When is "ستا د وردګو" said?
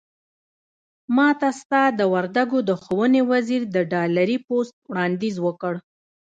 1.59-2.59